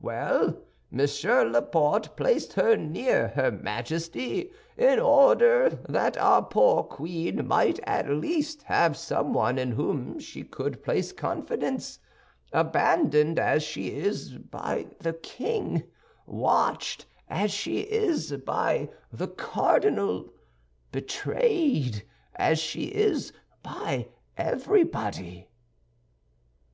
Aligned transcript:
Well, 0.00 0.56
Monsieur 0.90 1.44
Laporte 1.44 2.16
placed 2.16 2.54
her 2.54 2.78
near 2.78 3.28
her 3.28 3.50
Majesty 3.50 4.50
in 4.74 4.98
order 4.98 5.68
that 5.86 6.16
our 6.16 6.42
poor 6.42 6.82
queen 6.84 7.46
might 7.46 7.78
at 7.84 8.08
least 8.08 8.62
have 8.62 8.96
someone 8.96 9.58
in 9.58 9.72
whom 9.72 10.18
she 10.18 10.44
could 10.44 10.82
place 10.82 11.12
confidence, 11.12 11.98
abandoned 12.54 13.38
as 13.38 13.62
she 13.62 13.88
is 13.94 14.38
by 14.38 14.86
the 14.98 15.12
king, 15.12 15.82
watched 16.24 17.04
as 17.28 17.50
she 17.52 17.80
is 17.80 18.32
by 18.46 18.88
the 19.12 19.28
cardinal, 19.28 20.32
betrayed 20.90 22.02
as 22.36 22.58
she 22.58 22.84
is 22.84 23.30
by 23.62 24.08
everybody." 24.38 25.50